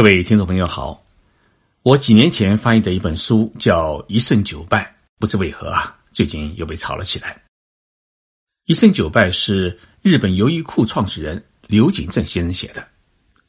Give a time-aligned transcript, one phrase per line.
[0.00, 1.04] 各位听众朋友好，
[1.82, 4.82] 我几年前翻译的一本书叫《一胜九败》，
[5.18, 7.34] 不知为何啊，最近又被炒了起来。
[8.64, 12.88] 《一胜九败》是日本优衣库创始人刘景正先生写的，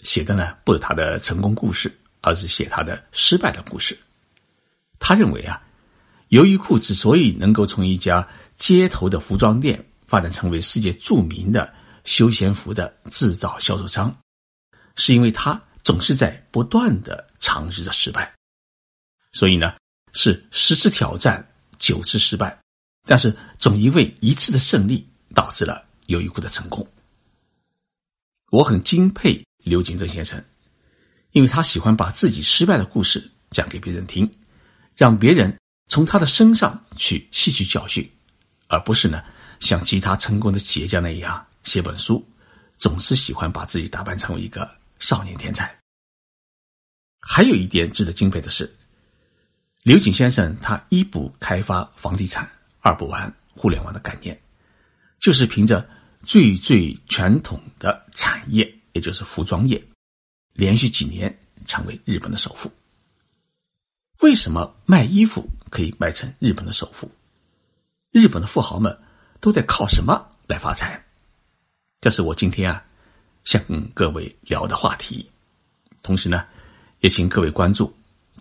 [0.02, 3.97] 写的呢不是他的成功故事，而是写他的失败的故事。
[4.99, 5.58] 他认为啊，
[6.31, 8.28] 优衣库之所以能够从一家
[8.58, 11.74] 街头的服装店发展成为世界著名的
[12.04, 14.13] 休闲服的制造销售商，
[14.97, 15.58] 是因为他。
[15.84, 18.32] 总是在不断的尝试着失败，
[19.32, 19.74] 所以呢，
[20.14, 21.46] 是十次挑战
[21.80, 22.55] 九次失败，
[23.04, 26.88] 但是总因为一次的胜利导致了优衣库的成功。
[28.52, 30.44] 我很敬佩刘景正先生，
[31.32, 34.30] 因为他喜欢把自己失败的故事讲给别人听，
[34.96, 35.58] 让别人
[35.88, 38.08] 从他的身上去吸取教训，
[38.68, 39.24] 而不是呢
[39.60, 42.24] 像其他成功的企业家那样写本书，
[42.77, 44.80] 总是喜欢把自己打扮成为一个。
[45.02, 45.80] 少年天才。
[47.34, 48.70] 还有一点值得敬佩的是，
[49.84, 52.51] 刘景先生他一不开发房地产，
[52.82, 54.38] 二不玩互联网的概念，
[55.18, 55.90] 就是凭着
[56.23, 59.82] 最最传统的产业，也就是服装业，
[60.51, 62.70] 连续几年成为日本的首富。
[64.19, 67.09] 为什么卖衣服可以卖成日本的首富？
[68.11, 68.99] 日本的富豪们
[69.39, 71.01] 都在靠什么来发财？
[72.01, 72.85] 这是我今天啊。
[73.45, 75.31] 想跟各位聊的话题，
[76.03, 76.45] 同时呢，
[77.02, 77.91] 也请各位关注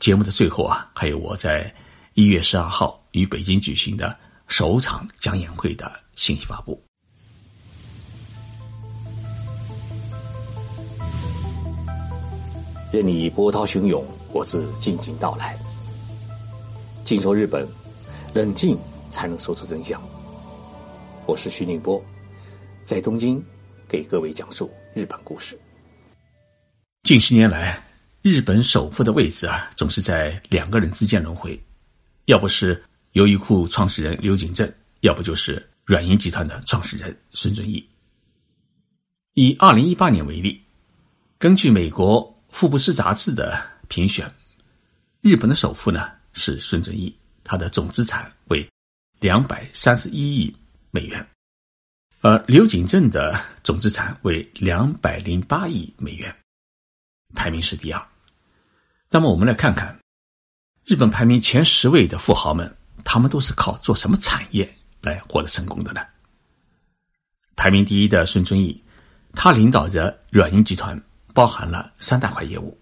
[0.01, 1.75] 节目的最后啊，还有我在
[2.13, 4.15] 一月十二号于北京举行的
[4.49, 6.79] 首场讲演会的信息发布。
[12.93, 15.59] 任你波涛汹涌，我自静静到来。
[17.03, 17.67] 静说日本，
[18.35, 20.03] 冷静才能说出真相。
[21.25, 22.03] 我是徐宁波，
[22.85, 23.43] 在东京
[23.89, 24.71] 给各位讲述。
[24.93, 25.59] 日本故事。
[27.05, 27.83] 近十年来，
[28.23, 31.59] 日本首富的位置啊，总是在两个人之间轮回，
[32.27, 37.83] 要不是优衣库创始人刘景正，要不就是软银集团的创始人孙正义。
[39.33, 40.63] 以二零一八年为例，
[41.39, 44.31] 根据美国《福布斯》杂志的评选，
[45.23, 48.69] 日本的首富呢是孙正义，他的总资产为
[49.19, 50.55] 两百三十一亿
[50.91, 51.27] 美元。
[52.21, 56.37] 而刘景正的总资产为两百零八亿美元，
[57.35, 58.09] 排名是第二。
[59.09, 59.99] 那么我们来看看，
[60.85, 66.01] 日本排名前十位的富豪们，他们都是靠做什么产业来获得成功的呢？
[67.57, 68.83] 排名第一的孙正义，
[69.33, 71.01] 他领导着软银集团，
[71.35, 72.79] 包含了三大块业务。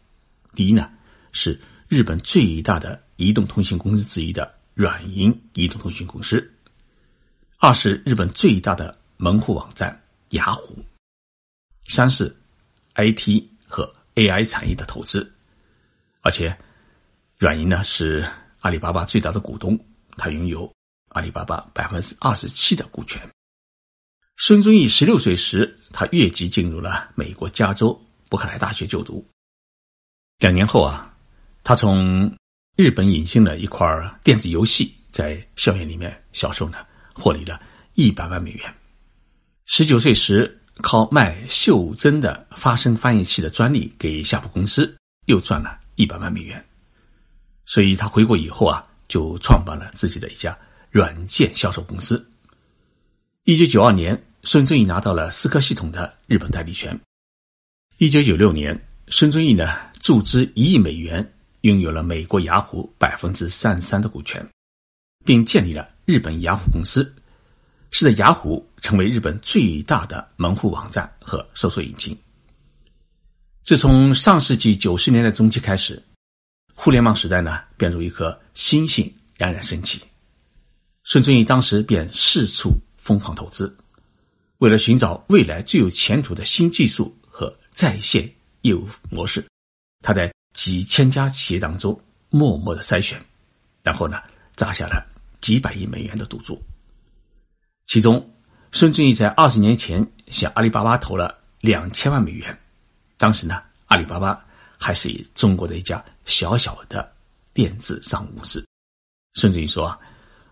[0.54, 0.90] 第一呢，
[1.32, 6.38] 是日本最大的移动通信公司之一的软银移动通讯公司；
[7.58, 8.96] 二是日本最大的。
[9.20, 10.76] 门户网站雅虎，
[11.88, 12.32] 三是
[12.94, 15.32] IT 和 AI 产业的投资，
[16.22, 16.56] 而且
[17.38, 18.28] 软银呢是
[18.60, 19.78] 阿里巴巴最大的股东，
[20.16, 20.68] 他拥有
[21.10, 23.20] 阿里巴巴百分之二十七的股权。
[24.36, 27.96] 孙正义十六岁时，他越级进入了美国加州
[28.28, 29.24] 伯克莱大学就读。
[30.38, 31.14] 两年后啊，
[31.62, 32.36] 他从
[32.76, 33.86] 日本引进了一块
[34.24, 36.78] 电子游戏，在校园里面销售呢，
[37.14, 37.60] 获利了
[37.94, 38.74] 一百万美元。
[39.66, 44.96] 十九岁时，靠卖袖珍的发声翻译器的专利给夏普公司，
[45.26, 46.64] 又赚了一百万美元。
[47.66, 50.56] 所以他回国以后啊，就创办了自己的一家
[50.90, 52.24] 软件销售公司。
[53.44, 56.98] 一九九二年，孙正义拿到了思科系统的日本代理权。
[57.98, 64.46] 一九九六年，孙正义呢注资一亿美元，拥有了美国雅虎百分之三十三的股权，
[65.24, 67.14] 并建立了日本雅虎公司。
[67.90, 72.16] 使得雅虎成为日本最大的门户网站和搜索引擎。
[73.62, 76.02] 自从上世纪九十年代中期开始，
[76.74, 80.02] 互联网时代呢，便如一颗星星冉冉升起。
[81.04, 83.74] 孙正义当时便四处疯狂投资，
[84.58, 88.30] 为了寻找未来最有前途的新技术和在线
[88.62, 89.44] 业务模式，
[90.02, 91.98] 他在几千家企业当中
[92.30, 93.18] 默默的筛选，
[93.82, 94.18] 然后呢，
[94.56, 95.06] 砸下了
[95.40, 96.62] 几百亿美元的赌注。
[97.88, 98.22] 其中，
[98.70, 102.56] 孙正义在二十年前向阿里巴巴投了两千万美元。
[103.16, 104.44] 当时呢，阿里巴巴
[104.76, 107.10] 还是以中国的一家小小的
[107.54, 108.62] 电子商务公司。
[109.32, 109.98] 孙正义说：“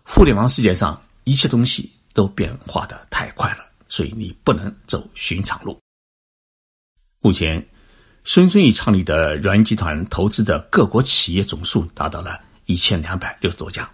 [0.02, 5.78] 互联网世界上一切东西都变化的太快了，所以你不能走寻常路。”
[7.20, 7.62] 目前，
[8.24, 13.86] 孙正义创立的软银集团投资的各国企业总数达到了一千两百六十多家。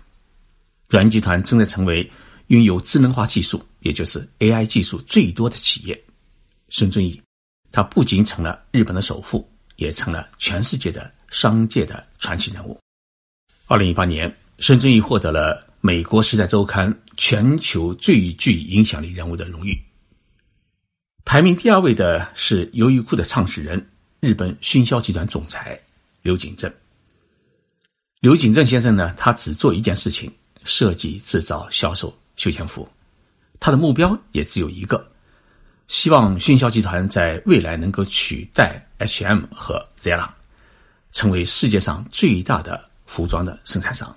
[0.88, 2.08] 软银集团正在成为。
[2.52, 6.04] 拥有智能化技术，也就是 AI 技术最多的企业，
[6.68, 7.18] 孙正义，
[7.70, 12.78] 他不仅成了日本的首富，也成了全世界的商界的传奇人物。
[13.68, 19.82] 二零一八年，孙正义获得了美国《时代周刊》全球最具影响力人物的荣誉。
[21.24, 23.90] 排名第二位的是优衣库的创始人、
[24.20, 25.80] 日本迅销集团总裁
[26.20, 26.70] 刘景正。
[28.20, 30.30] 刘景正先生呢，他只做一件事情：
[30.64, 32.88] 设计、制造、销售休闲服。
[33.60, 35.08] 他的目标也只有一个，
[35.86, 40.28] 希望迅销集团在未来能够取代 H&M 和 Zara，
[41.12, 44.12] 成为世界上最大的服装的生产商。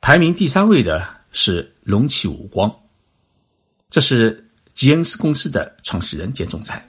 [0.00, 2.72] 排名第三位的是龙旗五光，
[3.90, 6.88] 这是吉恩斯公司的创始人兼总裁。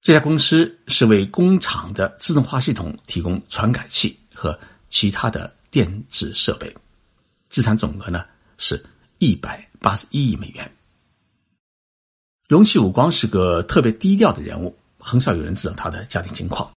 [0.00, 4.58] 这家公司是为工厂的自动化系统提供传感器和
[4.88, 6.74] 其他的电子设备，
[7.50, 8.24] 资产总额呢
[8.56, 8.82] 是
[9.18, 10.72] 一百八十一亿美元。
[12.48, 16.72] 龙旗武光是个特别低调的人物，很少有人知道他的家庭情况，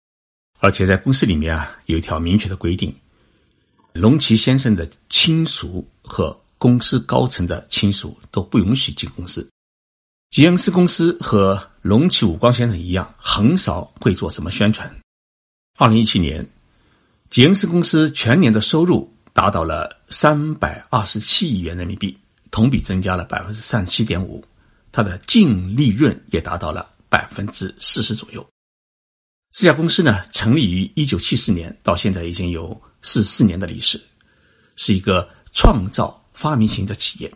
[0.58, 2.94] 而且在公司里面啊有一条明确的规定：
[3.92, 9.48] 龙旗先生的亲属和公司高层的亲属都不允许进公司。
[10.30, 14.90] 吉恩斯公司和龙旗武光先生一样，很少会做什么宣传。
[15.78, 16.46] 二零一七年，
[17.28, 22.16] 吉恩斯公司全年的收入达到了三百二十七亿元人民币，
[22.52, 24.44] 同比增加了百分之三十七点五，
[24.92, 28.46] 它的净利润也达到了百分之四十左右。
[29.50, 34.00] 这家公司呢，成立于一九七四年，到现在已经有四四年的历史，
[34.76, 37.32] 是一个创造发明型的企业。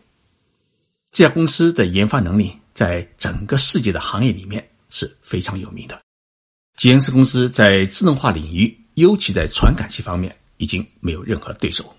[1.11, 2.57] 这家公司的研发能力。
[2.77, 5.99] 在整个世界的行业里面是非常有名的。
[6.77, 11.97] 吉恩斯公司在自动化领域，尤其在传感器方面，已经没有任何对手。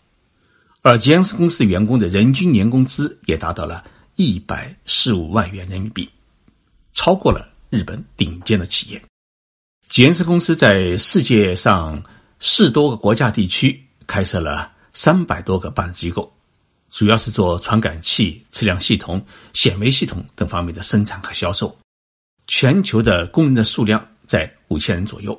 [0.87, 3.83] 而吉恩斯公司员工的人均年工资也达到了
[4.15, 6.09] 一百四五万元人民币，
[6.93, 9.03] 超过了日本顶尖的企业。
[9.89, 12.01] 吉恩斯公司在世界上
[12.39, 16.33] 四多个国家地区开设了三百多个办事机构。
[16.89, 21.77] 主要是做传感器、测量系统、显微系统等方面的生产和销售。
[22.47, 25.37] 全球的工人的数量在五千人左右。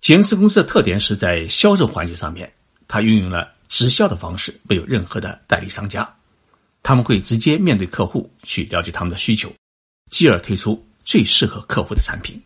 [0.00, 2.52] 吉恩斯公司的特点是在销售环节上面，
[2.88, 6.12] 它运用了直销的方式，没有任何的代理商家。
[6.82, 9.52] 他们会直接面对客户去了解他们的需求，
[10.10, 12.40] 继而推出最适合客户的产品。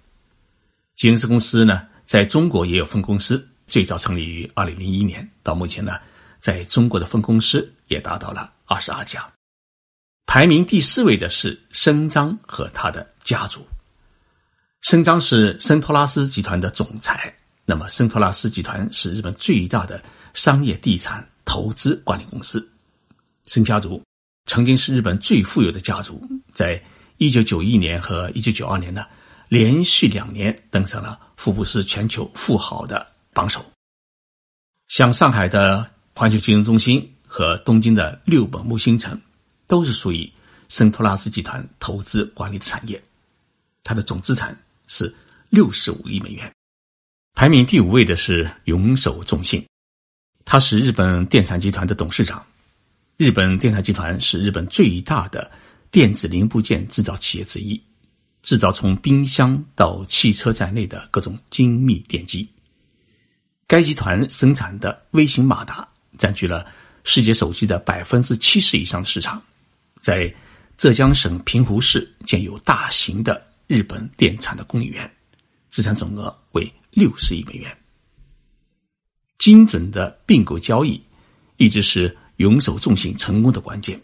[0.97, 5.99] 吉恩斯公司呢，在中国也有分公司，最早成立于二零零一年，到目前呢。
[6.41, 9.29] 在中国的分公司也达到了二十二家，
[10.25, 13.67] 排名第四位的是申章和他的家族。
[14.83, 17.35] 申章是申托拉斯集团的总裁。
[17.65, 20.01] 那么，申托拉斯集团是日本最大的
[20.39, 22.65] 商业地产投资管理公司。
[23.49, 24.01] 申家族
[24.47, 26.81] 曾经是日本最富有的家族，在
[27.17, 29.05] 一九九一年和一九九二年呢，
[29.49, 33.65] 连续两年登上了福布斯全球富豪的榜首。
[34.87, 35.91] 像上海的。
[36.19, 39.17] 环球金融中心和东京的六本木星城，
[39.69, 40.29] 都是属于
[40.69, 43.01] 圣托拉斯集团投资管理的产业。
[43.85, 45.15] 它的总资产是
[45.49, 46.53] 六十五亿美元。
[47.35, 49.65] 排名第五位的是永守重信，
[50.51, 52.43] 他是日本电产集团的董事长。
[53.19, 55.51] 日本电产集团是日本最大的
[55.91, 57.79] 电子零部件制造企业之一，
[58.41, 62.49] 制造从冰箱到汽车在内的各种精密电机。
[63.67, 65.87] 该集团生产的微型马达。
[66.17, 66.65] 占据了
[67.05, 69.41] 世界手机的百分之七十以上的市场，
[70.01, 70.35] 在
[70.79, 75.09] 浙江省平湖市建有大型的日本电产的工业园，
[75.69, 77.77] 资产总额为六十亿美元。
[79.39, 81.01] 精准的并购交易
[81.57, 84.01] 一直是永守重信成功的关键。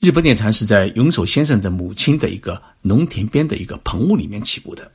[0.00, 4.90] 日本电产是在永守先生的母亲的一个农田边的一个棚屋里面起步的。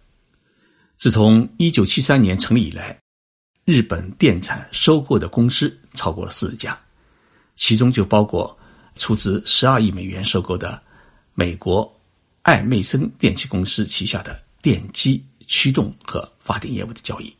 [0.98, 2.98] 自从一九七三年成立以来。
[3.66, 6.76] 日本电产收购的公司超过了四十家，
[7.56, 8.58] 其中就包括
[8.96, 10.82] 出资十二亿美元收购的
[11.36, 11.88] 美国
[12.42, 17.32] 艾默森电气公司旗下的电机驱动和发电业务的交易。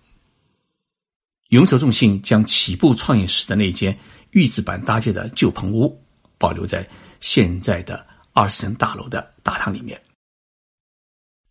[1.50, 3.98] 永守重信将起步创业时的那间
[4.32, 6.00] 预制板搭建的旧棚屋
[6.38, 6.88] 保留在
[7.22, 10.00] 现在的二十层大楼的大堂里面。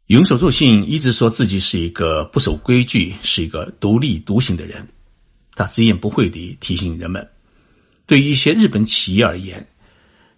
[0.07, 4.89] 永守作信一直说自己是一个不守规矩、是一个独立独行的人。
[5.57, 7.29] 他直言不讳地提醒人们：，
[8.07, 9.67] 对于一些日本企业而言，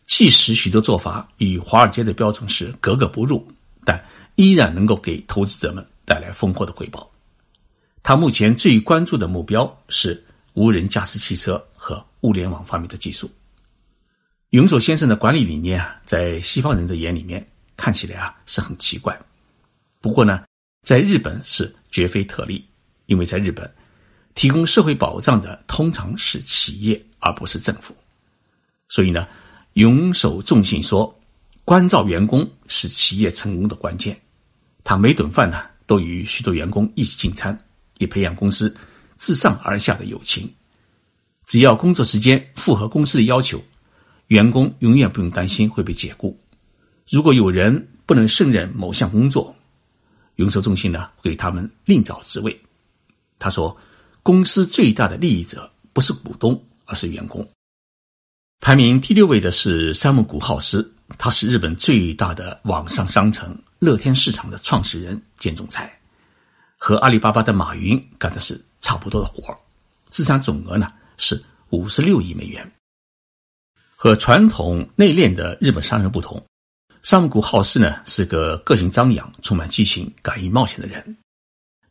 [0.07, 3.47] 即使许多做法与华尔街的标准是格格不入，
[3.85, 4.03] 但
[4.37, 7.10] 依然能够给投资者们带来丰厚的回报。
[8.03, 13.31] 他目前最关注的目标是无人驾驶汽车和物联网方面的技术。
[14.51, 19.17] 永守先生的管理理念啊，在西方人的眼里面看起来啊是很奇怪。
[20.01, 20.43] 不过呢，
[20.83, 22.67] 在日本是绝非特例，
[23.07, 23.73] 因为在日本，
[24.35, 27.95] 提供社会保障的通常是企业而不是政府。
[28.89, 29.29] 所以呢，
[29.75, 31.17] 永守重信说，
[31.65, 34.21] 关照员工是企业成功的关键。
[34.83, 37.57] 他每顿饭呢，都与许多员工一起进餐，
[38.01, 38.75] 以培养公司
[39.17, 40.53] 自上而下的友情。
[41.47, 43.63] 只要工作时间符合公司的要求，
[44.29, 46.37] 员工永远不用担心会被解雇。
[47.09, 49.55] 如果有人不能胜任某项工作，
[50.37, 52.59] 永寿中心呢会给他们另找职位。
[53.39, 53.77] 他说，
[54.23, 57.47] 公司最大的利益者不是股东，而是员工。
[58.61, 66.00] 排名第六位的是山木谷浩司，他是日本最大的网上商城乐天市场的创始人兼总裁，
[66.81, 69.57] 和阿里巴巴的马云干的是差不多的活
[70.09, 72.73] 资产总额呢是五十六亿美元。
[73.95, 76.43] 和传统内敛的日本商人不同，
[77.03, 81.17] 山木谷浩司呢是个个性张扬、充满激情、敢于冒险的人。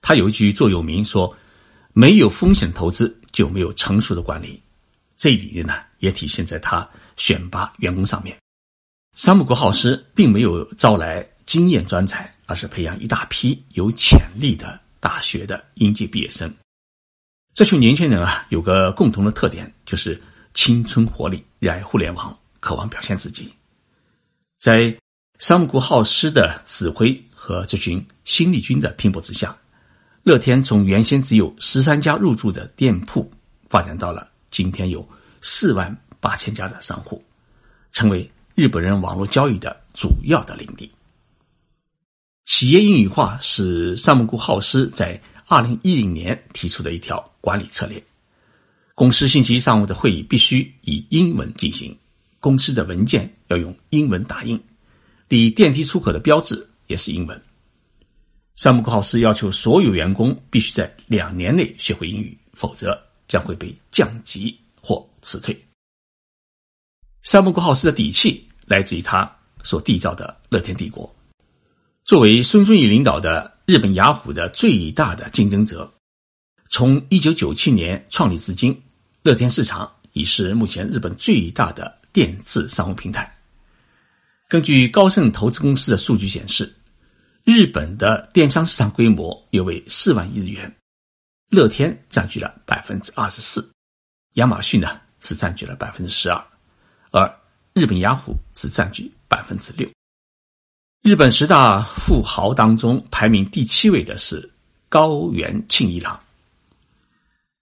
[0.02, 1.34] 他有一句座右铭说
[1.94, 4.60] ：“没有风险投资就没有成熟的管理。”
[5.16, 8.36] 这一理念呢，也体现在他选拔员工上面。
[9.16, 16.52] 山木国浩司并没有招来经验专才，而是培养一大批有潜力的大学的应届毕业生。
[17.54, 20.20] 这群年轻人啊，有个共同的特点，就是
[20.56, 23.54] 青春活力、热爱互联网、渴望表现自己。
[24.58, 24.98] 在
[25.38, 29.56] 山姆国浩司的指挥和这群新力军的拼搏之下，
[30.24, 33.32] 乐天从原先只有十三家入驻的店铺，
[33.70, 34.28] 发展到了。
[34.50, 35.08] 今天有
[35.40, 37.24] 四万八千家的商户，
[37.92, 40.89] 成为日本人网络交易的主要的领地。
[42.50, 48.04] 企业英语化是山本固浩斯在二零一零年提出的一条管理策略。
[48.96, 51.96] 公司星期一上午的会议必须以英文进行，
[52.40, 54.60] 公司的文件要用英文打印，
[55.28, 57.40] 离电梯出口的标志也是英文。
[58.56, 63.00] 山本固浩斯要求所有员工必须在两年内学会英语，否则。
[63.28, 65.56] 将会被降级或辞退。
[67.22, 71.16] 山木国浩斯的底气来自于他所缔造的乐天帝国。
[72.10, 75.94] 作为孙正义领导的日本雅虎的最大的竞争者，
[76.68, 78.76] 从一九九七年创立至今，
[79.22, 83.32] 乐天市场已是目前日本最大的电子商务平台。
[84.48, 86.76] 根据高盛投资公司的数据显示，
[87.44, 90.76] 日本的电商市场规模约为四万亿日元。
[91.52, 93.70] 乐天占据了百分之二十四，
[94.34, 96.44] 亚马逊呢是占据了百分之十二，
[97.12, 97.40] 而
[97.74, 99.88] 日本雅虎只占据百分之六。
[101.10, 104.48] 日本十大富豪当中排名第七位的是
[104.90, 106.20] 高原庆一郎，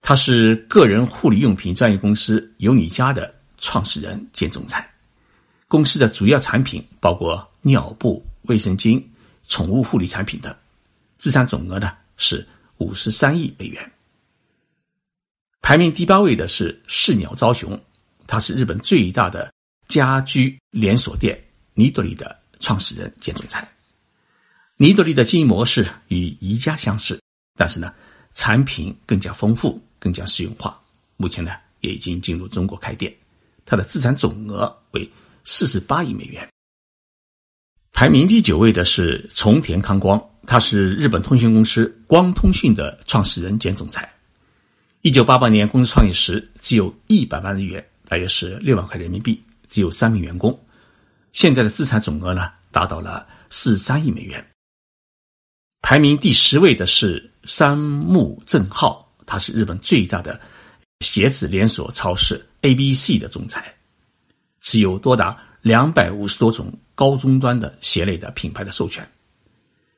[0.02, 4.86] 他是个人护理用品专业公司有你家的创始人兼总裁，
[5.66, 9.02] 公司的主要产品包括尿布、卫生巾、
[9.46, 10.54] 宠物护理产品等，
[11.16, 12.46] 资产总额呢是。
[12.76, 13.92] 五十三亿美元。
[15.62, 17.80] 排名第八位的是世鸟昭雄，
[18.26, 19.50] 他是日本最大的
[19.88, 23.66] 家居连锁店尼德利的创始人兼总裁。
[24.76, 27.20] 尼德利的经营模式与宜家相似，
[27.56, 27.92] 但是呢，
[28.34, 30.80] 产品更加丰富，更加实用化。
[31.16, 33.12] 目前呢，也已经进入中国开店。
[33.66, 35.10] 他的资产总额为
[35.44, 36.48] 四十八亿美元。
[37.92, 40.22] 排名第九位的是重田康光。
[40.46, 44.10] 他是日本通讯公司光通讯的创始人兼总裁。
[45.02, 50.58] 一九八八年公司创业时只有一百万日元，大约是六万块人民币，只有三名员工。
[51.32, 54.44] 现在的资产总额呢，达到了四十三亿美元。
[55.80, 60.40] 排名第十位的是山木正浩，他是日本最大的
[61.00, 63.72] 鞋子连锁超市 A B C 的总裁，
[64.60, 69.08] 持有多达两百五十多种高终端的鞋类的品牌的授权。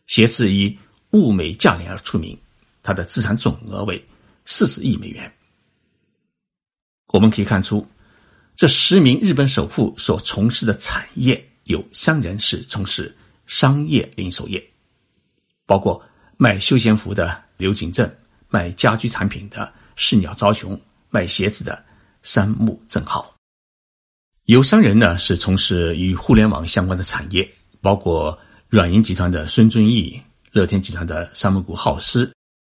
[0.07, 0.79] 鞋子以
[1.13, 2.39] 物美价廉而出名，
[2.83, 4.05] 它的资产总额为
[4.45, 5.33] 四十亿美元。
[7.07, 7.85] 我们可以看出，
[8.61, 14.63] 这十名日本首富所从事的产业有三人是从事商业零售业，
[15.65, 15.99] 包括
[16.37, 18.15] 卖休闲服的刘景正、
[18.51, 21.83] 卖家居产品的世鸟昭雄、卖鞋子的
[22.23, 23.35] 山木正浩。
[24.45, 27.51] 有三人呢是从事与互联网相关的产业，
[27.81, 28.39] 包括。
[28.69, 30.21] 软银集团的孙正义、
[30.53, 32.31] 乐天集团的山木谷浩司、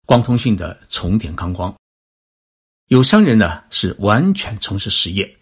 [0.06, 1.76] 光通信的重田康光，
[2.88, 5.38] 有商人呢是完全从事实业，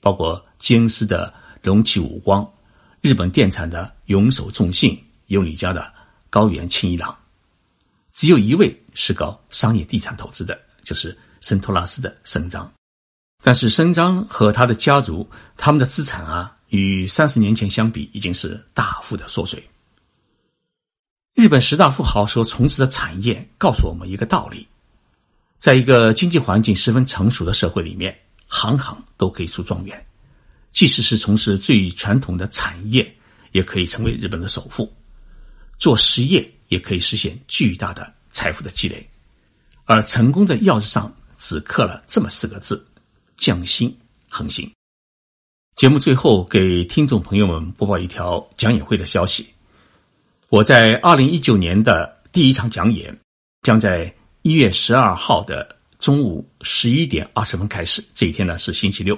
[0.00, 2.48] 包括吉恩斯的龙崎武光、
[3.00, 5.92] 日本电产的永守重信、有你家的
[6.28, 7.16] 高原清一郎，
[8.12, 12.70] 只有一位是搞商业地产投资的，就是圣托拉斯的森章。
[13.42, 15.26] 但是森章和他的家族，
[15.56, 19.62] 他们的资产啊，与三十年前相比，已经是大幅的缩水。
[21.34, 24.68] 日本十大富豪所从事的产业告诉我们一个道理：
[25.58, 28.14] 在一个经济环境十分成熟的社会里面，
[28.50, 30.06] 行行都可以出状元。
[30.72, 33.16] 即使是从事最传统的产业，
[33.52, 34.92] 也可以成为日本的首富。
[35.78, 39.08] 做实业也可以实现巨大的财富的积累。
[39.84, 42.86] 而成功的钥匙上只刻了这么四个字：
[43.36, 43.96] 匠心
[44.28, 44.70] 恒心。
[45.76, 49.48] 节目最后给听众朋友们播报一条讲演会的消息。
[50.48, 53.16] 我在二零一九年的第一场讲演
[53.62, 58.02] 将在一月十二号的中午十一点二十分开始。
[58.14, 59.16] 这一天呢是星期六。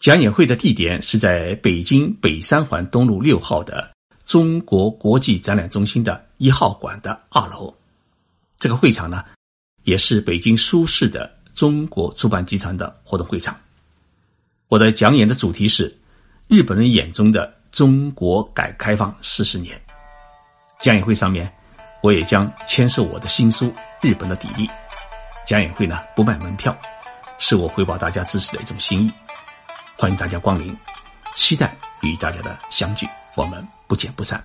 [0.00, 3.90] 讲演会的地点是在北京北三环东路六号的
[4.24, 7.72] 中国国际展览中心的一号馆的二楼。
[8.58, 9.24] 这个会场呢，
[9.84, 13.56] 也是北京舒适的中国出版集团的活动会场。
[14.66, 15.96] 我的讲演的主题是
[16.48, 19.80] 日本人眼中的中国改革开放四十年。
[20.80, 21.52] 讲演会上面，
[22.02, 23.66] 我也将签售我的新书
[24.00, 24.66] 《日本的砥砺》。
[25.48, 26.76] 家演会呢不卖门票，
[27.38, 29.10] 是我回报大家支持的一种心意。
[29.96, 30.76] 欢迎大家光临，
[31.32, 34.44] 期待与大家的相聚，我们不见不散。